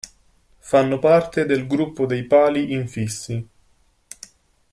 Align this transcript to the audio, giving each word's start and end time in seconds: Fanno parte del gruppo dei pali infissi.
Fanno 0.57 0.97
parte 0.97 1.45
del 1.45 1.67
gruppo 1.67 2.07
dei 2.07 2.23
pali 2.23 2.71
infissi. 2.73 3.47